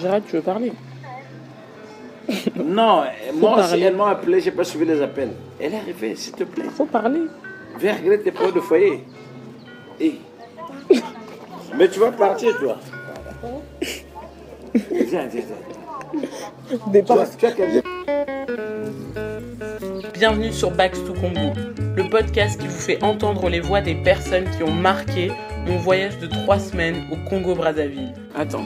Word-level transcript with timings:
Gérald, 0.00 0.24
tu 0.26 0.36
veux 0.36 0.42
parler 0.42 0.72
Non, 2.56 3.04
moi 3.34 3.58
aussi, 3.60 3.80
elle 3.80 3.96
m'a 3.96 4.10
appelé, 4.10 4.40
j'ai 4.40 4.50
pas 4.50 4.64
suivi 4.64 4.84
les 4.84 5.00
appels. 5.00 5.32
Elle 5.60 5.74
est 5.74 5.78
arrivée, 5.78 6.14
s'il 6.16 6.32
te 6.34 6.44
plaît. 6.44 6.64
Faut 6.74 6.86
parler. 6.86 7.20
Viens 7.78 7.94
régler 7.94 8.20
tes 8.20 8.30
problèmes 8.30 8.54
de 8.54 8.60
foyer. 8.60 9.04
Eh. 10.00 10.14
Mais 11.76 11.88
tu 11.88 12.00
vas 12.00 12.12
partir, 12.12 12.58
toi. 12.58 12.78
Viens, 14.74 15.26
viens, 15.26 15.28
viens. 15.28 16.20
Départ. 16.88 17.18
Bienvenue 20.14 20.52
sur 20.52 20.70
Backs 20.72 21.04
to 21.04 21.12
Congo, 21.12 21.52
le 21.96 22.08
podcast 22.08 22.60
qui 22.60 22.66
vous 22.66 22.78
fait 22.78 23.02
entendre 23.04 23.48
les 23.48 23.60
voix 23.60 23.80
des 23.80 23.94
personnes 23.94 24.46
qui 24.56 24.64
ont 24.64 24.72
marqué 24.72 25.30
mon 25.66 25.76
voyage 25.76 26.18
de 26.18 26.26
trois 26.26 26.58
semaines 26.58 27.04
au 27.12 27.28
Congo-Brazzaville. 27.28 28.14
Attends. 28.34 28.64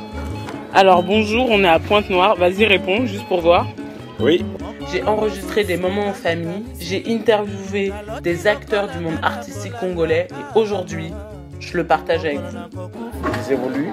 Alors 0.74 1.02
bonjour, 1.02 1.48
on 1.50 1.64
est 1.64 1.68
à 1.68 1.78
Pointe-Noire. 1.78 2.36
Vas-y, 2.36 2.66
réponds, 2.66 3.06
juste 3.06 3.26
pour 3.26 3.40
voir. 3.40 3.66
Oui. 4.20 4.44
J'ai 4.92 5.02
enregistré 5.02 5.64
des 5.64 5.76
moments 5.76 6.08
en 6.08 6.12
famille, 6.12 6.64
j'ai 6.80 7.04
interviewé 7.08 7.92
des 8.22 8.46
acteurs 8.46 8.88
du 8.88 9.00
monde 9.00 9.18
artistique 9.22 9.72
congolais 9.78 10.28
et 10.30 10.58
aujourd'hui, 10.58 11.12
je 11.60 11.76
le 11.76 11.86
partage 11.86 12.24
avec 12.24 12.38
vous. 12.38 12.88
Qu'ils 13.32 13.52
évoluent. 13.52 13.92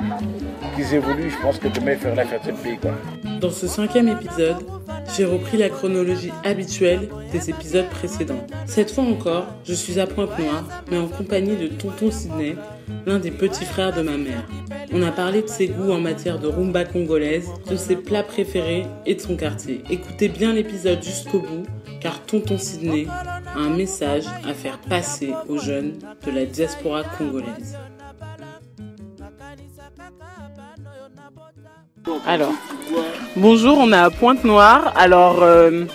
Qu'ils 0.76 0.94
évoluent, 0.94 1.30
je 1.30 1.42
pense 1.42 1.60
que 1.60 1.68
demain, 1.68 1.94
ils 1.94 1.98
feront 1.98 2.16
la 2.16 2.26
fête 2.26 2.46
de 2.46 2.52
pays, 2.54 2.78
quoi. 2.78 2.92
Dans 3.42 3.52
ce 3.52 3.68
cinquième 3.68 4.08
épisode, 4.08 4.66
j'ai 5.18 5.26
repris 5.26 5.58
la 5.58 5.70
chronologie 5.70 6.32
habituelle 6.46 7.10
des 7.32 7.50
épisodes 7.50 7.90
précédents. 7.90 8.46
Cette 8.66 8.92
fois 8.92 9.04
encore, 9.04 9.48
je 9.66 9.74
suis 9.74 10.00
à 10.00 10.08
Pointe-Noire, 10.08 10.64
mais 10.90 10.98
en 10.98 11.08
compagnie 11.08 11.58
de 11.58 11.68
Tonton 11.68 12.10
Sidney, 12.10 12.56
l'un 13.06 13.20
des 13.20 13.32
petits 13.32 13.66
frères 13.66 13.94
de 13.94 14.02
ma 14.02 14.18
mère. 14.18 14.44
On 14.92 15.02
a 15.02 15.12
parlé 15.12 15.42
de 15.42 15.48
ses 15.48 15.68
goûts 15.68 15.92
en 15.92 16.00
matière 16.00 16.40
de 16.40 16.48
rumba 16.48 16.86
congolaise, 16.86 17.50
de 17.70 17.76
ses 17.76 17.96
plats 17.96 18.24
préférés 18.24 18.86
et 19.06 19.16
de 19.16 19.22
son 19.22 19.36
quartier. 19.36 19.82
Écoutez 19.90 20.30
bien 20.30 20.54
l'épisode 20.54 21.02
jusqu'au 21.04 21.40
bout, 21.40 21.66
car 22.00 22.22
Tonton 22.22 22.58
Sidney 22.58 23.08
a 23.10 23.60
un 23.60 23.76
message 23.76 24.26
à 24.48 24.54
faire 24.54 24.80
passer 24.80 25.34
aux 25.50 25.58
jeunes 25.58 25.94
de 26.26 26.32
la 26.32 26.46
diaspora 26.46 27.04
congolaise. 27.04 27.78
Alors, 32.28 32.54
bonjour, 33.36 33.78
on 33.80 33.92
est 33.92 33.98
à 33.98 34.10
Pointe-Noire. 34.10 34.94
Alors, 34.96 35.42
euh, 35.42 35.86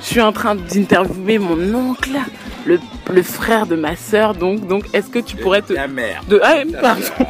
je 0.00 0.06
suis 0.06 0.20
en 0.20 0.32
train 0.32 0.54
d'interviewer 0.54 1.38
mon 1.38 1.74
oncle, 1.74 2.16
le, 2.66 2.78
le 3.10 3.22
frère 3.22 3.66
de 3.66 3.76
ma 3.76 3.96
sœur. 3.96 4.34
Donc, 4.34 4.66
donc 4.66 4.84
est-ce 4.92 5.08
que 5.10 5.18
tu 5.18 5.36
pourrais 5.36 5.62
te... 5.62 5.72
La 5.72 5.88
mère. 5.88 6.22
De... 6.28 6.40
Ah, 6.42 6.56
pardon, 6.80 7.02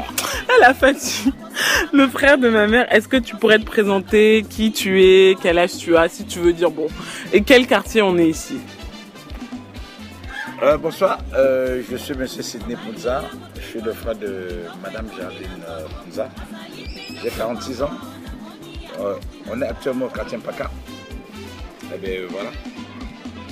elle 0.57 0.65
a 0.65 0.75
fatigué. 0.75 1.33
Le 1.93 2.07
frère 2.09 2.39
de 2.39 2.49
ma 2.49 2.67
mère, 2.67 2.87
est-ce 2.93 3.09
que 3.09 3.17
tu 3.17 3.37
pourrais 3.37 3.59
te 3.59 3.65
présenter 3.65 4.45
qui 4.49 4.73
tu 4.73 5.03
es, 5.03 5.37
quel 5.43 5.59
âge 5.59 5.77
tu 5.79 5.97
as, 5.97 6.09
si 6.09 6.25
tu 6.25 6.39
veux 6.39 6.53
dire 6.53 6.71
bon, 6.71 6.87
et 7.33 7.43
quel 7.43 7.67
quartier 7.67 8.03
on 8.03 8.17
est 8.17 8.29
ici? 8.29 8.59
Euh, 10.63 10.77
bonsoir, 10.77 11.19
euh, 11.35 11.83
je 11.91 11.97
suis 11.97 12.13
M. 12.13 12.27
Sidney 12.27 12.77
Punza. 12.77 13.25
Je 13.57 13.61
suis 13.61 13.81
le 13.81 13.93
frère 13.93 14.15
de 14.15 14.49
Madame 14.83 15.07
Géraldine 15.17 15.47
euh, 15.67 15.87
Punza. 16.05 16.29
J'ai 17.23 17.31
46 17.31 17.83
ans. 17.83 17.91
Euh, 19.01 19.15
on 19.51 19.61
est 19.63 19.67
actuellement 19.67 20.07
au 20.07 20.11
quartier 20.11 20.37
Mpaka. 20.37 20.71
Eh 21.95 21.99
bien 21.99 22.21
voilà. 22.29 22.51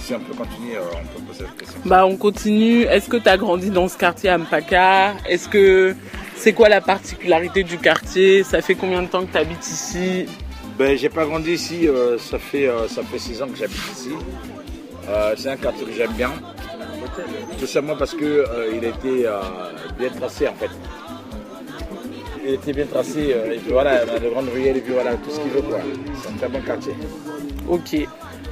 Si 0.09 0.15
on 0.15 0.21
peut 0.21 0.33
continuer, 0.33 0.75
euh, 0.75 0.81
on 0.95 1.19
peut 1.19 1.23
poser 1.27 1.45
la 1.45 1.51
question. 1.51 1.81
Bah, 1.85 2.07
on 2.07 2.17
continue. 2.17 2.85
Est-ce 2.85 3.11
que 3.11 3.19
tu 3.19 3.29
as 3.29 3.37
grandi 3.37 3.69
dans 3.69 3.89
ce 3.89 3.99
quartier 3.99 4.31
à 4.31 4.39
Mpaka 4.39 5.17
Est-ce 5.29 5.51
que 5.51 5.95
c'est 6.35 6.55
quoi 6.55 6.71
la 6.71 6.81
particularité 6.81 7.63
du 7.63 7.77
quartier? 7.77 8.43
Ça 8.43 8.63
fait 8.63 8.75
combien 8.75 9.03
de 9.03 9.09
temps 9.09 9.27
que 9.27 9.33
tu 9.33 9.37
habites 9.37 9.67
ici? 9.67 10.25
Ben, 10.79 10.97
j'ai 10.97 11.11
pas 11.11 11.27
grandi 11.27 11.53
ici, 11.53 11.87
euh, 11.87 12.17
ça 12.17 12.39
fait 12.39 12.67
euh, 12.67 12.89
ça 12.89 13.03
fait 13.03 13.19
six 13.19 13.43
ans 13.43 13.49
que 13.49 13.59
j'habite 13.59 13.83
ici. 13.93 14.13
Euh, 15.11 15.35
c'est 15.37 15.51
un 15.51 15.57
quartier 15.59 15.85
que 15.85 15.93
j'aime 15.93 16.13
bien, 16.13 16.31
tout 17.61 17.67
simplement 17.67 17.99
parce 17.99 18.15
que 18.15 18.47
il 18.75 18.85
était 18.85 19.29
bien 19.99 20.09
tracé 20.09 20.49
en 20.49 20.55
fait. 20.55 20.71
Il 22.47 22.55
était 22.55 22.73
bien 22.73 22.87
tracé, 22.87 23.35
et 23.53 23.59
puis 23.59 23.73
voilà, 23.73 24.05
on 24.11 24.17
a 24.17 24.19
de 24.19 24.29
grandes 24.31 24.49
ruelles 24.49 24.79
et 24.79 24.81
puis 24.81 24.95
voilà 24.95 25.17
tout 25.17 25.31
ce 25.31 25.39
qu'il 25.41 25.51
veut 25.51 25.61
quoi. 25.61 25.81
C'est 26.23 26.31
un 26.31 26.37
très 26.39 26.49
bon 26.49 26.63
quartier. 26.63 26.95
Ok. 27.69 28.09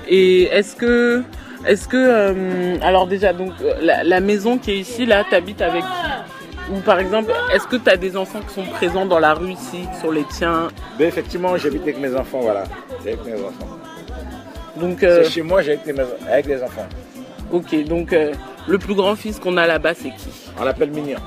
Et 0.08 0.42
est-ce 0.44 0.76
que, 0.76 1.22
est-ce 1.66 1.88
que, 1.88 1.96
euh, 1.96 2.76
alors 2.82 3.06
déjà, 3.06 3.32
donc 3.32 3.52
euh, 3.62 3.74
la, 3.80 4.04
la 4.04 4.20
maison 4.20 4.58
qui 4.58 4.72
est 4.72 4.78
ici, 4.78 5.06
là, 5.06 5.24
t'habites 5.28 5.62
avec 5.62 5.82
qui 5.82 6.72
Ou 6.72 6.80
par 6.80 6.98
exemple, 6.98 7.32
est-ce 7.52 7.66
que 7.66 7.76
tu 7.76 7.90
as 7.90 7.96
des 7.96 8.16
enfants 8.16 8.40
qui 8.46 8.54
sont 8.54 8.64
présents 8.64 9.06
dans 9.06 9.18
la 9.18 9.34
rue 9.34 9.52
ici, 9.52 9.84
sur 10.00 10.12
les 10.12 10.24
tiens 10.30 10.68
Ben, 10.98 11.06
effectivement, 11.08 11.56
j'habite 11.56 11.82
avec 11.82 11.98
mes 11.98 12.14
enfants, 12.14 12.40
voilà. 12.40 12.64
J'habite 13.04 13.20
avec 13.20 13.34
mes 13.34 13.40
enfants. 13.44 13.78
Donc, 14.76 15.02
euh, 15.02 15.22
C'est 15.24 15.30
chez 15.30 15.42
moi, 15.42 15.62
j'habite 15.62 15.88
avec, 16.28 16.46
les 16.46 16.62
enfants. 16.62 16.86
ok. 17.52 17.84
Donc, 17.84 18.12
euh, 18.12 18.32
le 18.68 18.78
plus 18.78 18.94
grand 18.94 19.16
fils 19.16 19.38
qu'on 19.38 19.56
a 19.56 19.66
là-bas, 19.66 19.94
c'est 19.94 20.10
qui 20.10 20.28
On 20.60 20.64
l'appelle 20.64 20.90
Mignon. 20.90 21.18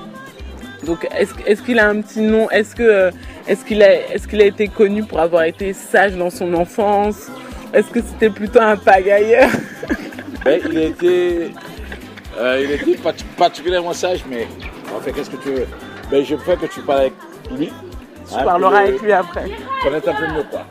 Donc, 0.84 1.06
est-ce, 1.18 1.32
est-ce 1.46 1.62
qu'il 1.62 1.78
a 1.78 1.88
un 1.88 2.00
petit 2.00 2.20
nom 2.20 2.48
Est-ce 2.50 2.74
que, 2.74 3.10
est-ce 3.46 3.64
qu'il 3.64 3.82
a, 3.82 3.92
est-ce 4.14 4.26
qu'il 4.28 4.40
a 4.40 4.46
été 4.46 4.68
connu 4.68 5.02
pour 5.04 5.20
avoir 5.20 5.42
été 5.44 5.72
sage 5.74 6.14
dans 6.16 6.30
son 6.30 6.54
enfance 6.54 7.26
Est-ce 7.74 7.88
que 7.90 8.00
c'était 8.00 8.30
plutôt 8.30 8.60
un 8.60 8.76
pagailleur 8.76 9.50
Ben, 10.44 10.60
il 10.70 10.78
été, 10.78 11.52
euh, 12.38 12.60
il 12.64 12.70
était 12.70 12.96
part- 13.02 13.12
particulièrement 13.36 13.92
sage, 13.92 14.24
mais 14.28 14.46
en 14.96 15.00
fait, 15.00 15.12
qu'est-ce 15.12 15.30
que 15.30 15.36
tu 15.36 15.50
veux 15.50 15.66
ben, 16.10 16.24
Je 16.24 16.34
veux 16.34 16.56
que 16.56 16.66
tu 16.66 16.80
parles 16.80 17.00
avec 17.00 17.12
lui. 17.56 17.72
Tu 18.28 18.44
parleras 18.44 18.78
avec 18.80 19.00
lui 19.02 19.12
après. 19.12 19.50
Connaître 19.82 20.08
un 20.08 20.14
peu 20.14 20.32
mieux, 20.32 20.44
quoi. 20.50 20.62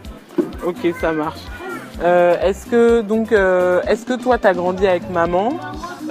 Ok, 0.66 0.78
ça 1.00 1.12
marche. 1.12 1.40
Euh, 2.02 2.36
est-ce 2.42 2.66
que 2.66 3.02
donc, 3.02 3.32
euh, 3.32 3.82
est-ce 3.88 4.06
que 4.06 4.14
toi 4.14 4.38
t'as 4.38 4.54
grandi 4.54 4.88
avec 4.88 5.10
maman 5.10 5.54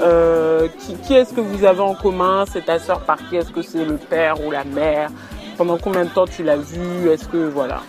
Euh, 0.01 0.69
Qui, 0.79 0.95
qui 0.97 1.15
est-ce 1.15 1.33
que 1.35 1.41
vous 1.41 1.65
avez 1.65 1.81
en 1.81 1.95
commun? 1.95 2.45
C'est 2.53 2.67
ta 2.67 2.79
sœur 2.79 3.01
par 3.01 3.17
qui 3.29 3.37
Est-ce 3.37 3.51
que 3.51 3.63
c'est 3.63 3.85
le 3.85 3.97
père 3.97 4.45
ou 4.47 4.51
la 4.53 4.63
mère? 4.63 5.09
Pendant 5.57 5.77
combien 5.79 6.05
de 6.05 6.11
temps 6.11 6.27
tu 6.27 6.45
l'as 6.45 6.57
vue 6.57 7.09
Est-ce 7.11 7.27
que 7.27 7.49
voilà 7.49 7.81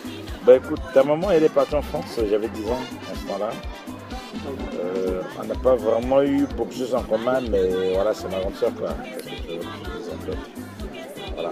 Ben, 0.47 0.55
écoute, 0.55 0.79
ta 0.93 1.03
maman, 1.03 1.29
elle 1.31 1.43
est 1.43 1.53
partie 1.53 1.75
en 1.75 1.81
France, 1.83 2.19
j'avais 2.29 2.47
10 2.47 2.65
ans 2.67 2.79
à 3.11 3.15
ce 3.15 3.25
moment-là. 3.27 3.49
On 5.37 5.43
n'a 5.43 5.55
pas 5.55 5.75
vraiment 5.75 6.21
eu 6.21 6.45
beaucoup 6.55 6.71
de 6.71 6.75
choses 6.75 6.95
en 6.95 7.03
commun, 7.03 7.41
mais 7.49 7.93
voilà, 7.93 8.13
c'est 8.13 8.29
ma 8.29 8.39
grande 8.39 8.55
sœur, 8.55 8.73
quoi. 8.75 8.89
Voilà. 11.33 11.49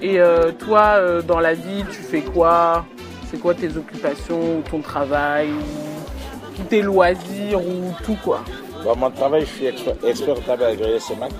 Et 0.00 0.20
euh, 0.20 0.52
toi, 0.52 0.94
euh, 0.96 1.22
dans 1.22 1.40
la 1.40 1.54
vie, 1.54 1.84
tu 1.90 2.02
fais 2.02 2.20
quoi? 2.22 2.84
C'est 3.30 3.38
quoi 3.38 3.54
tes 3.54 3.76
occupations 3.76 4.58
ou 4.58 4.62
ton 4.62 4.80
travail 4.80 5.48
ou 5.50 6.62
tes 6.64 6.82
loisirs 6.82 7.60
ou 7.60 7.92
tout 8.04 8.16
quoi? 8.24 8.40
Dans 8.84 8.96
mon 8.96 9.10
travail, 9.10 9.42
je 9.42 9.46
suis 9.46 9.66
expert, 9.66 9.94
expert 10.04 10.34
comptable 10.36 10.64
agréé 10.64 10.98
CEMAC. 11.00 11.32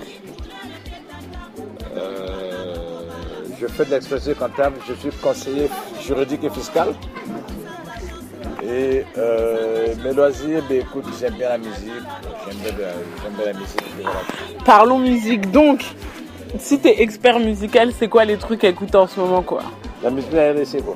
Euh, 1.95 2.75
je 3.59 3.67
fais 3.67 3.85
de 3.85 3.91
l'expertise 3.91 4.35
comptable, 4.37 4.75
je 4.87 4.93
suis 4.93 5.09
conseiller 5.17 5.69
juridique 6.01 6.43
et 6.43 6.49
fiscal. 6.49 6.93
Et 8.69 9.03
euh, 9.17 9.95
mes 10.03 10.13
loisirs, 10.13 10.63
ben, 10.69 10.81
écoute, 10.81 11.05
j'aime 11.19 11.33
bien 11.33 11.49
la 11.49 11.57
musique, 11.57 12.03
j'aime 12.45 12.75
bien, 12.75 12.87
bien 13.35 13.45
la 13.45 13.53
musique. 13.53 13.81
voilà. 14.01 14.19
Parlons 14.63 14.99
musique 14.99 15.49
donc. 15.51 15.83
Si 16.57 16.79
t'es 16.79 17.01
expert 17.01 17.39
musical, 17.39 17.91
c'est 17.97 18.07
quoi 18.07 18.25
les 18.25 18.37
trucs 18.37 18.63
à 18.63 18.69
écouter 18.69 18.97
en 18.97 19.07
ce 19.07 19.19
moment 19.19 19.41
quoi? 19.43 19.61
La 20.03 20.09
musique, 20.09 20.31
la 20.33 20.51
RDC, 20.51 20.83
quoi? 20.83 20.95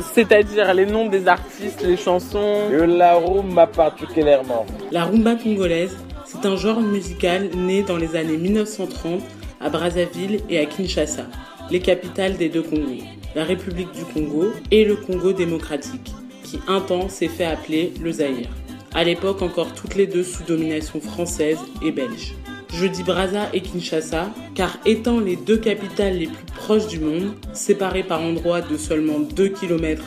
C'est-à-dire 0.00 0.72
les 0.74 0.86
noms 0.86 1.08
des 1.08 1.26
artistes, 1.26 1.82
les 1.82 1.96
chansons? 1.96 2.68
Je 2.70 2.84
la 2.84 3.14
roule 3.14 3.44
particulièrement. 3.72 4.66
La 4.90 5.04
rumba 5.04 5.34
congolaise, 5.36 5.96
c'est 6.24 6.46
un 6.46 6.56
genre 6.56 6.80
musical 6.80 7.48
né 7.54 7.82
dans 7.82 7.96
les 7.96 8.14
années 8.16 8.36
1930 8.36 9.22
à 9.60 9.70
Brazzaville 9.70 10.40
et 10.48 10.58
à 10.58 10.66
Kinshasa, 10.66 11.24
les 11.70 11.80
capitales 11.80 12.36
des 12.36 12.48
deux 12.48 12.62
Congos, 12.62 13.02
la 13.34 13.44
République 13.44 13.92
du 13.92 14.04
Congo 14.04 14.52
et 14.70 14.84
le 14.84 14.96
Congo 14.96 15.32
démocratique, 15.32 16.12
qui 16.48 16.60
un 16.66 16.80
temps 16.80 17.08
s'est 17.08 17.28
fait 17.28 17.44
appeler 17.44 17.92
le 18.00 18.10
Zaïre. 18.10 18.48
À 18.94 19.04
l'époque 19.04 19.42
encore 19.42 19.74
toutes 19.74 19.96
les 19.96 20.06
deux 20.06 20.24
sous 20.24 20.42
domination 20.44 21.00
française 21.00 21.58
et 21.82 21.92
belge. 21.92 22.34
Je 22.74 22.86
dis 22.86 23.02
Brazza 23.02 23.48
et 23.52 23.60
Kinshasa 23.60 24.30
car 24.54 24.78
étant 24.86 25.20
les 25.20 25.36
deux 25.36 25.58
capitales 25.58 26.16
les 26.16 26.26
plus 26.26 26.44
proches 26.56 26.86
du 26.86 27.00
monde, 27.00 27.34
séparées 27.52 28.02
par 28.02 28.22
endroits 28.22 28.62
de 28.62 28.76
seulement 28.76 29.20
2 29.20 29.48
km 29.48 30.02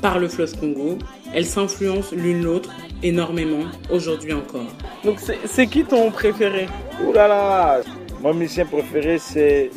par 0.00 0.18
le 0.18 0.28
fleuve 0.28 0.58
Congo, 0.58 0.98
elles 1.34 1.46
s'influencent 1.46 2.14
l'une 2.14 2.42
l'autre 2.42 2.70
énormément 3.02 3.64
aujourd'hui 3.90 4.32
encore. 4.32 4.66
Donc 5.04 5.18
c'est 5.44 5.66
qui 5.66 5.84
ton 5.84 6.10
préféré? 6.10 6.66
Ouh 7.04 7.12
là 7.12 7.28
là 7.28 7.80
Mon 8.22 8.34
musicien 8.34 8.66
préféré, 8.66 9.18
c'est. 9.18 9.70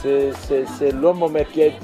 C'est, 0.00 0.92
l'homme 0.92 1.24
au 1.24 1.28
Meketi. 1.28 1.74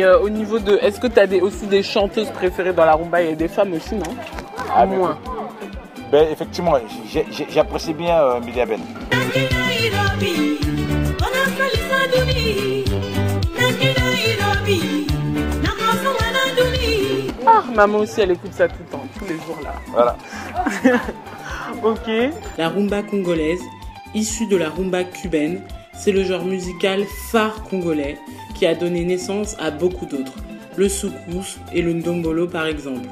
Et 0.00 0.04
euh, 0.04 0.18
au 0.18 0.30
niveau 0.30 0.58
de... 0.58 0.78
Est-ce 0.80 0.98
que 0.98 1.08
tu 1.08 1.20
as 1.20 1.26
des, 1.26 1.42
aussi 1.42 1.66
des 1.66 1.82
chanteuses 1.82 2.30
préférées 2.30 2.72
dans 2.72 2.86
la 2.86 2.94
rumba? 2.94 3.20
Il 3.20 3.28
y 3.28 3.32
a 3.32 3.34
des 3.34 3.48
femmes 3.48 3.74
aussi, 3.74 3.96
non? 3.96 4.14
Ah, 4.74 4.86
Moins. 4.86 5.18
Ben, 6.10 6.26
effectivement, 6.32 6.72
j'apprécie 7.50 7.92
bien 7.92 8.18
euh, 8.18 8.40
duni. 8.40 8.94
Ah, 17.46 17.62
maman 17.74 17.98
aussi, 17.98 18.22
elle 18.22 18.30
écoute 18.30 18.54
ça 18.54 18.68
tout 18.68 18.76
le 18.80 18.86
temps, 18.86 19.04
tous 19.18 19.26
les 19.26 19.34
jours 19.34 19.58
là. 19.62 19.74
Voilà. 19.92 20.16
Ok. 21.82 22.10
La 22.58 22.68
rumba 22.68 23.02
congolaise, 23.02 23.60
issue 24.14 24.46
de 24.46 24.56
la 24.56 24.70
rumba 24.70 25.04
cubaine, 25.04 25.62
c'est 25.94 26.12
le 26.12 26.24
genre 26.24 26.44
musical 26.44 27.04
phare 27.30 27.62
congolais 27.64 28.16
qui 28.54 28.66
a 28.66 28.74
donné 28.74 29.04
naissance 29.04 29.56
à 29.58 29.70
beaucoup 29.70 30.06
d'autres. 30.06 30.36
Le 30.76 30.88
soukous 30.88 31.58
et 31.72 31.82
le 31.82 31.92
ndombolo 31.92 32.46
par 32.46 32.66
exemple. 32.66 33.08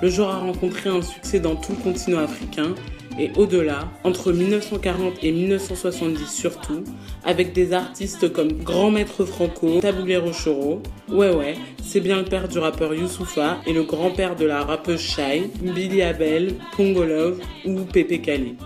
Le 0.00 0.08
genre 0.08 0.34
a 0.34 0.38
rencontré 0.38 0.90
un 0.90 1.02
succès 1.02 1.38
dans 1.38 1.54
tout 1.54 1.72
le 1.72 1.82
continent 1.82 2.18
africain 2.18 2.74
et 3.18 3.30
au-delà, 3.36 3.90
entre 4.04 4.32
1940 4.32 5.22
et 5.22 5.32
1970 5.32 6.26
surtout, 6.26 6.82
avec 7.24 7.52
des 7.52 7.72
artistes 7.72 8.32
comme 8.32 8.52
Grand 8.52 8.90
Maître 8.90 9.24
Franco, 9.24 9.80
Taboulero 9.80 10.30
Choro, 10.32 10.82
ouais 11.08 11.34
ouais, 11.34 11.54
c'est 11.82 12.00
bien 12.00 12.18
le 12.18 12.24
père 12.24 12.48
du 12.48 12.58
rappeur 12.58 12.94
Youssoufa 12.94 13.58
et 13.66 13.72
le 13.72 13.82
grand-père 13.82 14.36
de 14.36 14.46
la 14.46 14.64
rappeuse 14.64 15.00
Shai, 15.00 15.50
Billy 15.60 16.02
Abel, 16.02 16.54
Pongolov 16.76 17.38
ou 17.66 17.80
Pepe 17.80 18.22
Kali. 18.22 18.56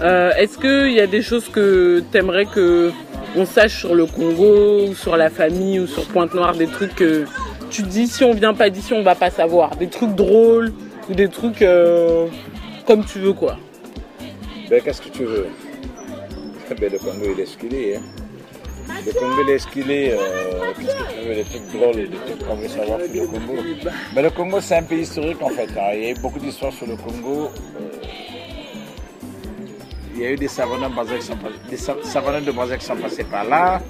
Euh, 0.00 0.32
Est-ce 0.36 0.56
qu'il 0.58 0.92
y 0.92 1.00
a 1.00 1.06
des 1.06 1.22
choses 1.22 1.48
que 1.48 2.02
t'aimerais 2.10 2.46
que 2.46 2.90
on 3.36 3.44
sache 3.44 3.78
sur 3.80 3.94
le 3.94 4.06
Congo 4.06 4.86
ou 4.88 4.94
sur 4.94 5.16
la 5.16 5.30
famille 5.30 5.78
ou 5.80 5.86
sur 5.86 6.04
Pointe-Noire, 6.06 6.54
des 6.56 6.66
trucs 6.66 6.94
que 6.96 7.24
tu 7.70 7.82
dis 7.82 8.08
si 8.08 8.24
on 8.24 8.32
vient 8.32 8.54
pas 8.54 8.70
d'ici 8.70 8.92
on 8.92 9.02
va 9.02 9.14
pas 9.14 9.30
savoir, 9.30 9.76
des 9.76 9.88
trucs 9.88 10.14
drôles 10.14 10.72
ou 11.08 11.14
des 11.14 11.28
trucs 11.28 11.62
euh, 11.62 12.26
comme 12.86 13.04
tu 13.04 13.18
veux 13.20 13.32
quoi. 13.32 13.56
Ben, 14.68 14.80
qu'est-ce 14.82 15.02
que 15.02 15.08
tu 15.10 15.24
veux? 15.24 15.46
Ben, 16.80 16.90
Le 16.92 16.98
Congo, 16.98 17.26
il 17.34 17.40
est 17.40 17.46
ce 17.46 17.56
qu'il 17.58 17.74
est. 17.74 17.96
hein. 17.96 18.00
Le 19.04 19.12
Congo, 19.12 19.42
il 19.44 19.50
est 19.50 19.58
ce 19.58 19.66
qu'il 19.66 19.90
est. 19.90 20.12
euh, 20.12 20.16
qu'est-ce 20.78 20.94
que 20.94 21.20
tu 21.20 21.28
veux 21.28 21.34
Des 21.34 21.44
trucs 21.44 21.72
drôles, 21.80 21.96
des 21.96 22.16
trucs 22.26 22.46
qu'on 22.46 22.54
veut 22.54 22.68
savoir 22.68 22.98
sur 23.00 23.22
le 23.22 23.26
Congo? 23.26 23.62
Mais 24.14 24.22
le 24.22 24.30
Congo, 24.30 24.60
c'est 24.60 24.76
un 24.76 24.82
pays 24.84 25.00
historique 25.00 25.42
en 25.42 25.48
fait. 25.50 25.68
Il 25.94 26.04
y 26.08 26.10
a 26.12 26.14
beaucoup 26.20 26.38
d'histoires 26.38 26.72
sur 26.72 26.86
le 26.86 26.94
Congo. 26.96 27.50
Il 30.20 30.24
y 30.24 30.26
a 30.26 30.32
eu 30.32 30.36
des 30.36 30.48
savants 30.48 30.76
de 30.76 30.86
Brazzaville 30.92 31.22
qui 32.78 32.84
sont 32.84 32.96
passés 32.96 33.24
par 33.24 33.44
là. 33.44 33.80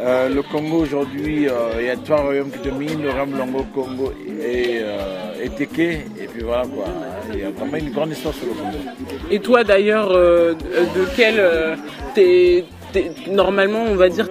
Euh, 0.00 0.28
le 0.30 0.42
Congo 0.42 0.78
aujourd'hui, 0.78 1.48
euh, 1.48 1.74
il 1.80 1.86
y 1.86 1.90
a 1.90 1.96
trois 1.96 2.22
royaumes 2.22 2.50
qui 2.50 2.66
dominent, 2.66 3.02
le 3.02 3.10
royaume 3.10 3.36
Longo, 3.36 3.64
Congo 3.74 4.12
et, 4.40 4.80
euh, 4.80 5.42
et 5.42 5.50
Teke. 5.50 5.78
Et 5.78 6.26
puis 6.32 6.42
voilà 6.42 6.62
quoi. 6.62 6.86
Il 7.32 7.40
y 7.40 7.42
a 7.42 7.50
quand 7.56 7.66
même 7.66 7.86
une 7.86 7.92
grande 7.92 8.12
histoire 8.12 8.34
sur 8.34 8.46
le 8.46 8.54
Congo. 8.54 8.78
Et 9.30 9.38
toi 9.38 9.64
d'ailleurs, 9.64 10.10
euh, 10.12 10.54
de 10.54 11.06
quel 11.14 11.78
normalement 13.30 13.82
on 13.82 13.96
va 13.96 14.08
dire 14.08 14.30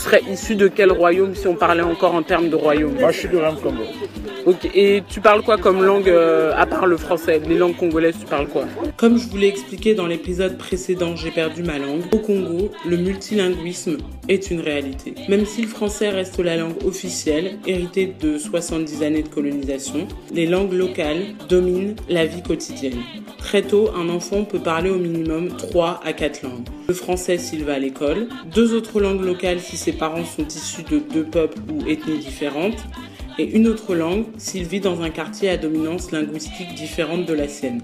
serais 0.00 0.22
issu 0.30 0.56
de 0.56 0.68
quel 0.68 0.90
royaume 0.92 1.34
si 1.34 1.46
on 1.46 1.54
parlait 1.54 1.82
encore 1.82 2.14
en 2.14 2.22
termes 2.22 2.48
de 2.48 2.56
royaume? 2.56 2.94
Moi, 2.98 3.10
je 3.12 3.18
suis 3.18 3.28
du 3.28 3.36
royaume 3.36 3.60
Congo. 3.60 3.82
Ok. 4.46 4.70
Et 4.74 5.02
tu 5.08 5.20
parles 5.20 5.42
quoi 5.42 5.58
comme 5.58 5.84
langue 5.84 6.08
euh, 6.08 6.52
à 6.56 6.66
part 6.66 6.86
le 6.86 6.96
français? 6.96 7.40
Les 7.46 7.58
langues 7.58 7.76
congolaises, 7.76 8.16
tu 8.18 8.26
parles 8.26 8.48
quoi? 8.48 8.64
Comme 8.96 9.18
je 9.18 9.28
vous 9.28 9.36
l'ai 9.36 9.48
expliqué 9.48 9.94
dans 9.94 10.06
l'épisode 10.06 10.56
précédent, 10.56 11.14
j'ai 11.16 11.30
perdu 11.30 11.62
ma 11.62 11.78
langue. 11.78 12.02
Au 12.12 12.18
Congo, 12.18 12.70
le 12.86 12.96
multilinguisme 12.96 13.98
est 14.28 14.50
une 14.50 14.60
réalité. 14.60 15.14
Même 15.28 15.44
si 15.44 15.62
le 15.62 15.68
français 15.68 16.08
reste 16.08 16.38
la 16.38 16.56
langue 16.56 16.84
officielle, 16.86 17.58
héritée 17.66 18.14
de 18.20 18.38
70 18.38 19.02
années 19.02 19.22
de 19.22 19.28
colonisation, 19.28 20.08
les 20.32 20.46
langues 20.46 20.72
locales 20.72 21.22
dominent 21.48 21.96
la 22.08 22.24
vie 22.24 22.42
quotidienne. 22.42 22.98
Très 23.38 23.62
tôt, 23.62 23.90
un 23.96 24.08
enfant 24.08 24.44
peut 24.44 24.60
parler 24.60 24.90
au 24.90 24.98
minimum 24.98 25.48
3 25.56 26.00
à 26.04 26.12
4 26.12 26.42
langues. 26.42 26.68
Le 26.88 26.94
français 26.94 27.38
s'il 27.38 27.64
va 27.64 27.74
à 27.74 27.78
l'école, 27.78 28.28
deux 28.54 28.74
autres 28.74 29.00
langues 29.00 29.24
locales 29.24 29.60
si 29.60 29.76
ses 29.90 29.96
parents 29.96 30.24
sont 30.24 30.46
issus 30.46 30.84
de 30.84 31.00
deux 31.00 31.24
peuples 31.24 31.58
ou 31.68 31.88
ethnies 31.88 32.18
différentes, 32.18 32.78
et 33.38 33.44
une 33.56 33.66
autre 33.66 33.94
langue 33.96 34.24
s'il 34.38 34.64
vit 34.64 34.78
dans 34.78 35.02
un 35.02 35.10
quartier 35.10 35.50
à 35.50 35.56
dominance 35.56 36.12
linguistique 36.12 36.74
différente 36.76 37.26
de 37.26 37.34
la 37.34 37.48
sienne. 37.48 37.80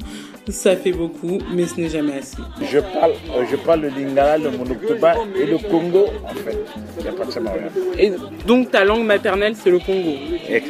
Ça 0.49 0.77
fait 0.77 0.93
beaucoup, 0.93 1.39
mais 1.53 1.67
ce 1.67 1.81
n'est 1.81 1.89
jamais 1.89 2.19
assez. 2.19 2.37
Je 2.63 2.79
parle, 2.79 3.13
euh, 3.35 3.45
je 3.51 3.57
parle 3.57 3.81
le 3.81 3.89
lingala, 3.89 4.39
le 4.39 4.51
monoktoba 4.51 5.15
et 5.37 5.47
le 5.47 5.59
Congo 5.59 6.07
en 6.25 6.35
fait. 6.35 6.59
Il 6.99 7.03
n'y 7.03 7.09
a 7.09 7.13
pas 7.13 7.25
de 7.25 7.33
Samaria. 7.33 7.63
Et 7.99 8.13
donc 8.47 8.71
ta 8.71 8.85
langue 8.85 9.05
maternelle, 9.05 9.57
c'est 9.57 9.71
le 9.71 9.81
Congo. 9.81 10.13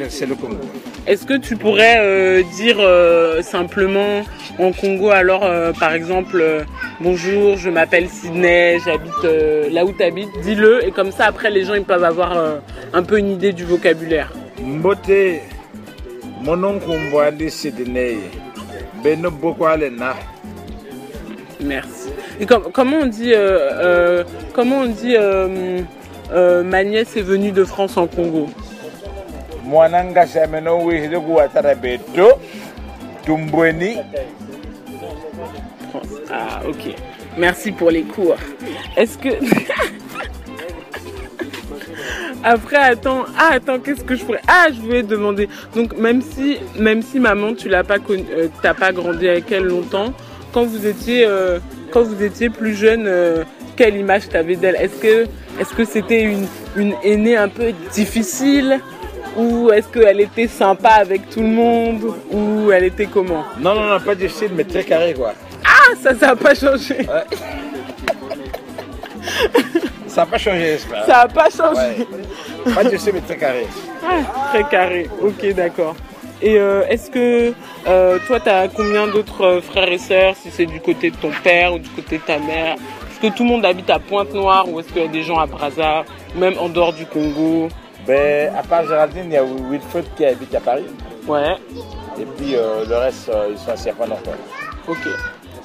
C'est 0.09 0.25
le 0.25 0.33
Congo. 0.33 0.57
Est-ce 1.07 1.25
que 1.25 1.37
tu 1.37 1.55
pourrais 1.55 1.99
euh, 1.99 2.43
dire 2.57 2.77
euh, 2.79 3.41
simplement 3.41 4.23
en 4.59 4.73
Congo 4.73 5.09
alors 5.09 5.45
euh, 5.45 5.71
par 5.71 5.93
exemple 5.93 6.43
bonjour, 6.99 7.55
je 7.55 7.69
m'appelle 7.69 8.09
Sydney, 8.09 8.77
j'habite 8.83 9.71
là 9.71 9.85
où 9.85 9.93
tu 9.93 10.03
habites, 10.03 10.29
dis-le 10.43 10.85
et 10.85 10.91
comme 10.91 11.11
ça 11.11 11.27
après 11.27 11.49
les 11.49 11.63
gens 11.63 11.75
ils 11.75 11.83
peuvent 11.85 12.03
avoir 12.03 12.37
un 12.93 13.03
peu 13.03 13.19
une 13.19 13.29
idée 13.29 13.53
du 13.53 13.63
vocabulaire. 13.63 14.33
Mbote, 14.61 15.09
mononkumboali 16.43 17.49
Sydney, 17.51 18.17
beno. 19.01 19.31
Merci. 21.63 22.09
Et 22.41 22.45
com- 22.45 22.67
comment 22.73 22.97
on 23.03 23.05
dit 23.05 23.33
comment 24.53 24.79
on 24.79 24.87
dit 24.87 25.15
ma 26.65 26.83
nièce 26.83 27.15
est 27.15 27.21
venue 27.21 27.51
de 27.53 27.63
France 27.63 27.95
en 27.95 28.07
Congo? 28.07 28.49
Mwananga 29.67 30.27
shameno 30.27 30.85
wihide 30.85 31.19
guwatara 31.19 31.75
beto, 31.75 32.39
tumbweni. 33.25 33.97
Ah, 36.31 36.61
ok. 36.67 36.95
Merci 37.37 37.71
pour 37.71 37.91
les 37.91 38.03
cours. 38.03 38.37
Est-ce 38.95 39.17
que. 39.17 39.29
Après, 42.43 42.77
attends. 42.77 43.25
Ah, 43.37 43.49
attends, 43.55 43.79
qu'est-ce 43.79 44.03
que 44.05 44.15
je 44.15 44.23
pourrais. 44.23 44.41
Ah, 44.47 44.67
je 44.73 44.79
voulais 44.79 45.03
demander. 45.03 45.49
Donc, 45.75 45.97
même 45.97 46.21
si, 46.21 46.59
même 46.79 47.01
si 47.01 47.19
maman, 47.19 47.53
tu 47.53 47.67
l'as 47.67 47.83
pas 47.83 47.99
connu, 47.99 48.23
euh, 48.31 48.47
t'as 48.61 48.73
pas 48.73 48.93
grandi 48.93 49.27
avec 49.27 49.51
elle 49.51 49.63
longtemps, 49.65 50.13
quand 50.53 50.63
vous 50.63 50.87
étiez, 50.87 51.25
euh, 51.25 51.59
plus 52.53 52.75
jeune, 52.75 53.05
euh, 53.05 53.43
quelle 53.75 53.97
image 53.97 54.29
t'avais 54.29 54.55
d'elle? 54.55 54.75
Est-ce 54.75 54.95
que, 54.95 55.27
est-ce 55.59 55.73
que 55.73 55.83
c'était 55.83 56.21
une, 56.23 56.47
une 56.77 56.93
aînée 57.03 57.35
un 57.35 57.49
peu 57.49 57.73
difficile? 57.91 58.79
Ou 59.37 59.71
est-ce 59.71 59.87
qu'elle 59.87 60.19
était 60.19 60.47
sympa 60.47 60.89
avec 60.89 61.29
tout 61.29 61.41
le 61.41 61.47
monde 61.47 62.15
ou 62.31 62.71
elle 62.71 62.85
était 62.85 63.05
comment 63.05 63.45
Non, 63.59 63.75
non, 63.75 63.85
non, 63.85 63.99
pas 63.99 64.15
difficile, 64.15 64.49
mais 64.53 64.63
très 64.63 64.83
carré 64.83 65.13
quoi. 65.13 65.33
Ah, 65.63 65.95
ça, 66.01 66.15
ça 66.15 66.29
a 66.31 66.35
pas 66.35 66.55
changé. 66.55 67.07
Ça 70.07 70.21
n'a 70.21 70.31
pas 70.31 70.37
changé, 70.39 70.61
j'espère. 70.61 71.05
Ça 71.05 71.19
a 71.19 71.27
pas 71.27 71.49
changé. 71.49 72.05
Ouais. 72.65 72.73
Pas 72.73 72.83
difficile, 72.83 73.13
mais 73.13 73.21
très 73.21 73.37
carré. 73.37 73.67
Ah, 74.03 74.49
très 74.51 74.63
carré. 74.63 75.09
Ok, 75.21 75.53
d'accord. 75.53 75.95
Et 76.41 76.57
euh, 76.57 76.87
est-ce 76.87 77.11
que 77.11 77.53
euh, 77.87 78.19
toi, 78.25 78.39
tu 78.39 78.49
as 78.49 78.67
combien 78.67 79.07
d'autres 79.07 79.43
euh, 79.43 79.61
frères 79.61 79.91
et 79.91 79.97
sœurs, 79.97 80.35
si 80.35 80.49
c'est 80.49 80.65
du 80.65 80.79
côté 80.79 81.11
de 81.11 81.15
ton 81.15 81.31
père 81.43 81.73
ou 81.73 81.79
du 81.79 81.89
côté 81.89 82.17
de 82.17 82.23
ta 82.23 82.39
mère? 82.39 82.75
Est-ce 82.75 83.19
que 83.19 83.35
tout 83.35 83.43
le 83.43 83.49
monde 83.49 83.65
habite 83.65 83.89
à 83.89 83.99
Pointe-Noire 83.99 84.67
ou 84.69 84.79
est-ce 84.79 84.87
qu'il 84.87 85.01
y 85.01 85.05
a 85.05 85.07
des 85.07 85.23
gens 85.23 85.37
à 85.37 85.45
Brazza, 85.45 86.03
même 86.35 86.55
en 86.59 86.69
dehors 86.69 86.93
du 86.93 87.05
Congo? 87.05 87.69
Ben, 88.07 88.53
à 88.57 88.63
part 88.63 88.87
Géraldine, 88.87 89.25
il 89.25 89.33
y 89.33 89.37
a 89.37 89.43
Wilfred 89.43 90.05
qui 90.15 90.25
habite 90.25 90.55
à 90.55 90.61
Paris. 90.61 90.85
Ouais, 91.27 91.57
Et 92.17 92.23
puis 92.37 92.55
euh, 92.55 92.85
le 92.87 92.95
reste, 92.95 93.27
euh, 93.27 93.49
ils 93.51 93.57
sont 93.57 93.71
à 93.71 93.75
Serpent 93.75 94.05
quoi. 94.05 94.33
ok. 94.87 94.97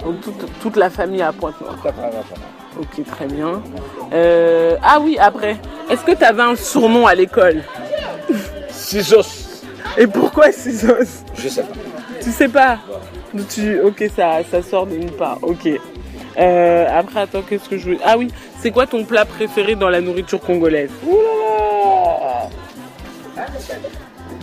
Donc 0.04 0.20
toute, 0.20 0.58
toute 0.60 0.76
la 0.76 0.90
famille 0.90 1.22
à 1.22 1.32
Pointe-Noire. 1.32 1.76
À 1.86 1.88
à. 1.88 2.80
Ok, 2.80 3.06
très 3.06 3.26
bien. 3.26 3.62
Euh, 4.12 4.76
ah 4.82 4.98
oui, 5.00 5.16
après, 5.20 5.56
est-ce 5.88 6.02
que 6.02 6.10
tu 6.10 6.24
avais 6.24 6.42
un 6.42 6.56
surnom 6.56 7.06
à 7.06 7.14
l'école? 7.14 7.62
Cisos. 8.70 9.62
Et 9.96 10.08
pourquoi 10.08 10.50
Cisos? 10.50 11.22
Je 11.36 11.48
sais 11.48 11.62
pas. 11.62 11.74
Tu 12.20 12.30
sais 12.32 12.48
pas? 12.48 12.78
Tu, 13.50 13.80
Ok, 13.82 14.04
ça, 14.16 14.40
ça 14.50 14.62
sort 14.62 14.86
de 14.86 14.96
nulle 14.96 15.12
part. 15.12 15.38
Ok. 15.42 15.68
Après, 16.36 17.20
attends, 17.20 17.42
qu'est-ce 17.42 17.68
que 17.68 17.78
je 17.78 17.90
veux? 17.90 17.98
Ah 18.04 18.18
oui, 18.18 18.28
c'est 18.58 18.72
quoi 18.72 18.88
ton 18.88 19.04
plat 19.04 19.24
préféré 19.24 19.76
dans 19.76 19.88
la 19.90 20.00
nourriture 20.00 20.40
congolaise? 20.40 20.90
Ouh 21.06 21.14
là 21.14 21.41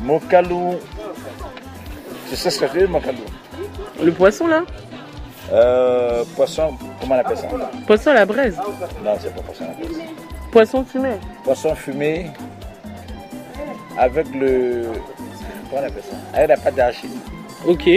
Mokalou. 0.04 0.76
Tu 2.30 2.36
sais 2.36 2.50
ce 2.50 2.60
que 2.60 2.68
je 2.68 2.72
veux 2.74 2.80
dire, 2.82 2.90
Mokalou? 2.90 3.18
Le 4.02 4.12
poisson 4.12 4.48
là? 4.48 4.64
Euh, 5.52 6.24
Poisson, 6.36 6.76
comment 7.02 7.16
on 7.16 7.20
appelle 7.20 7.38
ça? 7.38 7.48
Poisson 7.88 8.12
à 8.12 8.14
la 8.14 8.26
braise. 8.26 8.56
Non, 9.04 9.16
c'est 9.20 9.34
pas 9.34 9.42
poisson 9.42 9.64
à 9.64 9.68
la 9.68 9.74
braise. 9.74 9.98
Poisson 10.52 10.86
fumé. 10.86 11.10
Poisson 11.44 11.76
fumé 11.76 12.30
avec 13.98 14.28
le. 14.36 14.86
Comment 15.70 15.82
on 15.82 15.88
appelle 15.88 16.04
ça? 16.04 16.16
Avec 16.38 16.50
la 16.50 16.58
pâte 16.58 16.76
d'arachide. 16.76 17.10
Ok. 17.68 17.90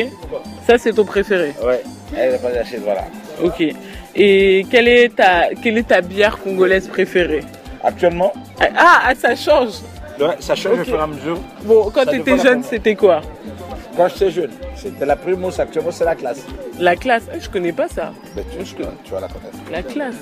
Ça, 0.67 0.79
c'est 0.79 0.93
ton 0.95 1.05
préféré. 1.05 1.55
Ouais, 1.63 1.83
avec 2.17 2.33
la 2.33 2.39
pâte 2.39 2.55
d'arachide, 2.55 2.81
voilà. 2.85 3.05
Ok. 3.43 3.63
Et 4.15 4.67
quelle 4.71 4.89
est 4.89 5.15
ta, 5.15 5.49
quelle 5.63 5.77
est 5.79 5.89
ta 5.89 6.01
bière 6.01 6.39
congolaise 6.39 6.89
préférée? 6.89 7.45
Actuellement, 7.85 8.33
Ah, 8.61 9.03
ah, 9.09 9.13
ça 9.15 9.35
change. 9.37 9.75
Ouais, 10.23 10.37
ça 10.41 10.55
change 10.55 10.81
au 10.81 10.85
fur 10.85 10.99
et 10.99 11.03
à 11.03 11.07
mesure. 11.07 11.39
Bon, 11.65 11.91
quand 11.91 12.05
tu 12.07 12.17
étais 12.17 12.39
jeune, 12.39 12.63
c'était 12.63 12.95
quoi? 12.95 13.21
Quand 13.97 14.09
j'étais 14.09 14.31
jeune, 14.31 14.51
c'était 14.75 15.05
la 15.05 15.17
primos, 15.17 15.59
actuellement 15.61 15.91
c'est 15.91 16.05
la 16.05 16.15
classe. 16.15 16.47
La 16.79 16.97
classe, 16.97 17.25
eh, 17.35 17.41
je 17.41 17.51
connais 17.51 17.73
pas 17.73 17.89
ça. 17.89 18.13
Mais 18.35 18.43
tu, 18.43 18.65
je 18.65 18.75
connais. 18.75 18.89
tu 19.05 19.13
vas 19.13 19.21
la 19.21 19.29
connaître. 19.29 19.59
La 19.71 19.83
classe. 19.83 20.17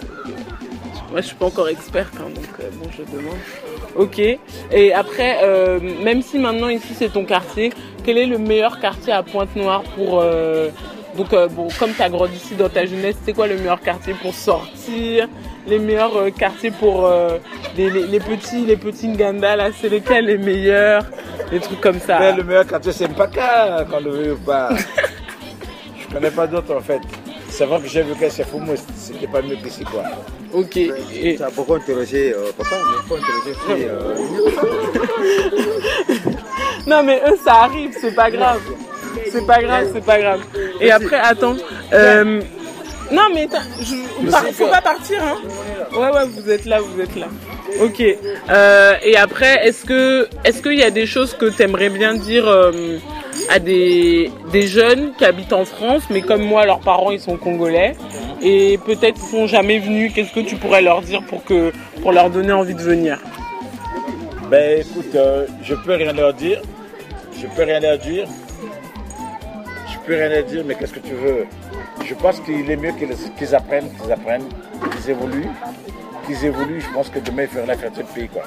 Moi, 1.10 1.20
je 1.20 1.26
suis 1.26 1.36
pas 1.36 1.46
encore 1.46 1.68
experte, 1.68 2.14
hein, 2.18 2.30
donc 2.34 2.44
euh, 2.60 2.68
bon, 2.74 2.88
je 2.96 3.02
demande. 3.16 3.36
Ok. 3.96 4.18
Et 4.72 4.92
après, 4.92 5.38
euh, 5.42 5.80
même 5.80 6.22
si 6.22 6.38
maintenant 6.38 6.68
ici 6.68 6.94
c'est 6.96 7.12
ton 7.12 7.24
quartier, 7.24 7.72
quel 8.04 8.18
est 8.18 8.26
le 8.26 8.38
meilleur 8.38 8.80
quartier 8.80 9.12
à 9.12 9.22
Pointe-Noire 9.22 9.82
pour 9.96 10.20
euh, 10.20 10.70
donc 11.16 11.32
euh, 11.32 11.48
bon, 11.48 11.68
comme 11.78 11.92
tu 11.92 12.02
as 12.02 12.08
grandi 12.08 12.36
ici 12.36 12.54
dans 12.54 12.68
ta 12.68 12.86
jeunesse, 12.86 13.16
c'est 13.24 13.32
quoi 13.32 13.46
le 13.46 13.56
meilleur 13.56 13.80
quartier 13.80 14.14
pour 14.14 14.34
sortir? 14.34 15.28
Les 15.70 15.78
meilleurs 15.78 16.16
euh, 16.16 16.30
quartiers 16.30 16.72
pour 16.72 17.06
euh, 17.06 17.38
les, 17.76 17.88
les- 17.90 18.06
les 18.08 18.18
petits, 18.20 18.66
les 18.66 18.76
petits 18.76 19.08
Nganda 19.08 19.54
là, 19.56 19.68
c'est 19.80 19.88
lesquels 19.88 20.26
les 20.26 20.36
meilleurs? 20.38 21.04
Les 21.52 21.60
trucs 21.60 21.80
comme 21.80 22.00
ça. 22.00 22.18
Mais 22.18 22.32
le 22.32 22.42
meilleur 22.42 22.66
quartier 22.66 22.92
c'est 22.92 23.08
Mpaka, 23.08 23.86
quand 23.90 23.98
on 24.04 24.10
veut 24.10 24.32
ou 24.32 24.36
pas. 24.38 24.70
je 26.00 26.12
connais 26.12 26.30
pas 26.32 26.46
d'autres 26.48 26.74
en 26.76 26.80
fait. 26.80 27.00
C'est 27.48 27.66
vrai 27.66 27.80
que 27.80 27.88
j'ai 27.88 28.02
vu 28.02 28.14
que 28.14 28.28
c'est 28.28 28.44
Fumo, 28.44 28.74
c'était 28.96 29.26
pas 29.28 29.42
mieux 29.42 29.56
qu'ici 29.62 29.84
quoi. 29.84 30.02
Ok. 30.52 30.76
Et- 30.76 31.38
as 31.42 31.50
beaucoup 31.50 31.74
interrogé 31.74 32.32
euh, 32.34 32.50
papa, 32.58 32.76
mais 32.86 33.08
faut 33.08 33.16
interroger 33.16 33.88
euh, 33.88 34.14
Non 36.86 37.02
mais 37.04 37.20
eux 37.28 37.36
ça 37.44 37.54
arrive, 37.64 37.92
c'est 38.00 38.14
pas 38.14 38.30
grave. 38.30 38.60
C'est 39.30 39.46
pas 39.46 39.62
grave, 39.62 39.88
c'est 39.92 40.04
pas 40.04 40.18
grave. 40.18 40.40
Et 40.80 40.90
après, 40.90 41.16
attends. 41.18 41.56
Non 43.10 43.22
mais 43.34 43.46
t'as- 43.48 43.62
je... 43.80 44.30
par- 44.30 44.44
faut 44.52 44.66
pas 44.68 44.80
partir 44.80 45.22
hein. 45.22 45.36
Ouais 45.92 46.10
ouais, 46.10 46.26
vous 46.26 46.48
êtes 46.50 46.64
là, 46.64 46.80
vous 46.80 47.00
êtes 47.00 47.16
là. 47.16 47.26
Ok. 47.80 48.02
Euh, 48.50 48.94
et 49.04 49.16
après, 49.16 49.66
est-ce 49.66 49.84
que 49.84 50.28
est-ce 50.44 50.62
qu'il 50.62 50.78
y 50.78 50.82
a 50.82 50.90
des 50.90 51.06
choses 51.06 51.34
que 51.34 51.46
t'aimerais 51.46 51.88
bien 51.88 52.14
dire 52.14 52.46
euh, 52.48 52.98
à 53.48 53.58
des 53.58 54.30
des 54.52 54.66
jeunes 54.66 55.12
qui 55.16 55.24
habitent 55.24 55.52
en 55.52 55.64
France, 55.64 56.02
mais 56.10 56.20
comme 56.22 56.42
moi, 56.42 56.66
leurs 56.66 56.80
parents 56.80 57.10
ils 57.10 57.20
sont 57.20 57.36
congolais 57.36 57.96
et 58.42 58.78
peut-être 58.86 59.18
sont 59.18 59.46
jamais 59.46 59.78
venus. 59.78 60.12
Qu'est-ce 60.14 60.32
que 60.32 60.40
tu 60.40 60.56
pourrais 60.56 60.82
leur 60.82 61.02
dire 61.02 61.22
pour 61.24 61.44
que 61.44 61.72
pour 62.02 62.12
leur 62.12 62.30
donner 62.30 62.52
envie 62.52 62.74
de 62.74 62.82
venir? 62.82 63.18
Ben 64.50 64.80
écoute, 64.80 65.14
euh, 65.14 65.46
je 65.62 65.74
peux 65.74 65.94
rien 65.94 66.12
leur 66.12 66.32
dire. 66.34 66.60
Je 67.40 67.46
peux 67.46 67.62
rien 67.62 67.80
leur 67.80 67.98
dire. 67.98 68.26
Je 69.92 69.98
peux 70.06 70.14
rien 70.14 70.28
leur 70.28 70.44
dire, 70.44 70.62
mais 70.66 70.74
qu'est-ce 70.74 70.92
que 70.92 71.00
tu 71.00 71.14
veux? 71.14 71.46
Je 72.10 72.16
pense 72.16 72.40
qu'il 72.40 72.68
est 72.68 72.76
mieux 72.76 72.90
qu'ils 72.90 73.14
qu'ils 73.38 73.54
apprennent, 73.54 73.88
qu'ils 73.92 74.10
apprennent, 74.10 74.48
qu'ils 74.90 75.10
évoluent. 75.10 75.46
Qu'ils 76.26 76.44
évoluent, 76.44 76.80
je 76.80 76.92
pense 76.92 77.08
que 77.08 77.20
demain 77.20 77.42
ils 77.42 77.48
feront 77.48 77.68
la 77.68 77.76
fierté 77.76 78.02
du 78.02 78.08
pays 78.12 78.28
quoi. 78.28 78.42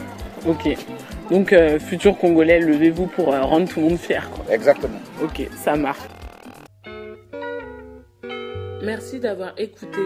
Ok. 0.46 0.77
Donc, 1.32 1.53
euh, 1.53 1.79
futur 1.79 2.17
Congolais, 2.17 2.60
levez-vous 2.60 3.08
pour 3.08 3.34
euh, 3.34 3.41
rendre 3.41 3.70
tout 3.70 3.79
le 3.79 3.88
monde 3.88 3.98
fier. 3.98 4.29
Quoi. 4.32 4.53
Exactement. 4.53 5.00
Ok, 5.24 5.48
ça 5.55 5.77
marche. 5.77 6.01
Merci 8.84 9.22
d'avoir 9.22 9.53
écouté 9.58 10.01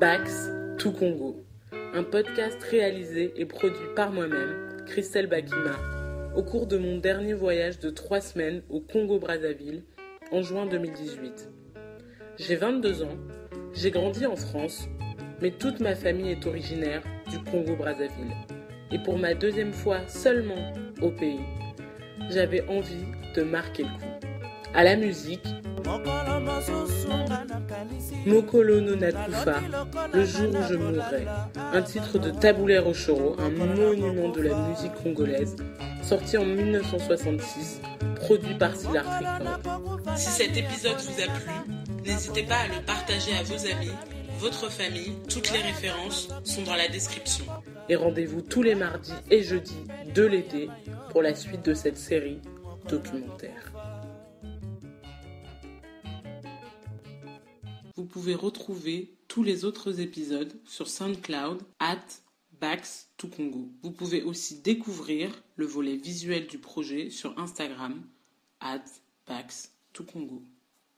Bax 0.00 0.48
to 0.78 0.92
Congo, 0.92 1.44
un 1.92 2.04
podcast 2.04 2.62
réalisé 2.70 3.32
et 3.34 3.46
produit 3.46 3.88
par 3.96 4.12
moi-même, 4.12 4.84
Christelle 4.86 5.26
Bakima, 5.26 5.74
au 6.36 6.44
cours 6.44 6.68
de 6.68 6.78
mon 6.78 6.98
dernier 6.98 7.34
voyage 7.34 7.80
de 7.80 7.90
trois 7.90 8.20
semaines 8.20 8.62
au 8.70 8.78
Congo-Brazzaville 8.78 9.82
en 10.30 10.42
juin 10.42 10.66
2018. 10.66 11.48
J'ai 12.38 12.56
22 12.56 13.02
ans, 13.02 13.16
j'ai 13.72 13.90
grandi 13.90 14.26
en 14.26 14.36
France, 14.36 14.88
mais 15.40 15.50
toute 15.50 15.80
ma 15.80 15.94
famille 15.94 16.32
est 16.32 16.46
originaire 16.46 17.02
du 17.30 17.38
Congo-Brazzaville. 17.50 18.34
Et 18.92 18.98
pour 18.98 19.18
ma 19.18 19.32
deuxième 19.32 19.72
fois 19.72 20.00
seulement 20.06 20.72
au 21.00 21.10
pays, 21.10 21.40
j'avais 22.28 22.62
envie 22.68 23.06
de 23.34 23.42
marquer 23.42 23.84
le 23.84 23.88
coup. 23.88 24.28
À 24.74 24.84
la 24.84 24.96
musique, 24.96 25.46
Mokolo 28.26 28.80
no 28.82 28.96
Nakufa, 28.96 29.62
Le 30.12 30.24
jour 30.26 30.50
où 30.50 30.62
je 30.68 30.74
mourrai, 30.74 31.26
un 31.72 31.82
titre 31.82 32.18
de 32.18 32.30
Taboulé 32.30 32.78
Rochoro, 32.78 33.36
un 33.40 33.48
monument 33.48 34.28
de 34.28 34.42
la 34.42 34.68
musique 34.68 34.94
congolaise, 35.02 35.56
sorti 36.02 36.36
en 36.36 36.44
1966, 36.44 37.80
produit 38.16 38.54
par 38.54 38.76
Silar. 38.76 39.06
Si 40.16 40.28
cet 40.28 40.54
épisode 40.56 40.96
vous 40.98 41.22
a 41.22 41.32
plu, 41.38 41.85
n'hésitez 42.06 42.44
pas 42.44 42.58
à 42.58 42.68
le 42.68 42.84
partager 42.84 43.34
à 43.34 43.42
vos 43.42 43.66
amis, 43.66 43.90
votre 44.38 44.70
famille, 44.70 45.12
toutes 45.28 45.50
les 45.50 45.60
références 45.60 46.28
sont 46.44 46.62
dans 46.62 46.76
la 46.76 46.88
description. 46.88 47.44
Et 47.88 47.96
rendez-vous 47.96 48.42
tous 48.42 48.62
les 48.62 48.74
mardis 48.74 49.12
et 49.30 49.42
jeudis 49.42 49.84
de 50.14 50.22
l'été 50.22 50.68
pour 51.10 51.22
la 51.22 51.34
suite 51.34 51.64
de 51.64 51.74
cette 51.74 51.96
série 51.96 52.40
documentaire. 52.88 53.72
Vous 57.96 58.04
pouvez 58.04 58.34
retrouver 58.34 59.14
tous 59.26 59.42
les 59.42 59.64
autres 59.64 60.00
épisodes 60.00 60.52
sur 60.64 60.88
SoundCloud 60.88 61.62
at 61.80 62.04
Bax 62.60 63.10
to 63.16 63.28
Congo. 63.28 63.68
Vous 63.82 63.90
pouvez 63.90 64.22
aussi 64.22 64.60
découvrir 64.60 65.30
le 65.56 65.66
volet 65.66 65.96
visuel 65.96 66.46
du 66.46 66.58
projet 66.58 67.10
sur 67.10 67.38
Instagram 67.38 68.02
at 68.60 68.84
Bax 69.26 69.72
to 69.92 70.04
Congo. 70.04 70.42